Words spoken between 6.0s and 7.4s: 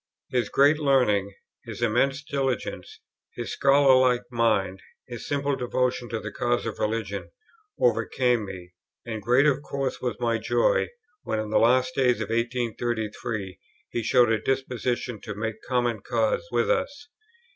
to the cause of religion,